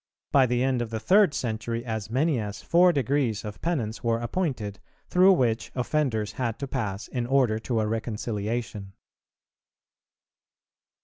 [0.31, 4.17] By the end of the third century as many as four degrees of penance were
[4.17, 4.79] appointed,
[5.11, 8.93] through which offenders had to pass in order to a reconciliation.